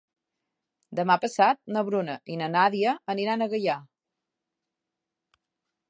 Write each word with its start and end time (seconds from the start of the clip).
Demà 0.99 1.17
passat 1.25 1.59
na 1.75 1.83
Bruna 1.91 2.17
i 2.35 2.39
na 2.41 2.49
Nàdia 2.55 2.97
aniran 3.17 3.47
a 3.47 3.49
Gaià. 3.71 3.79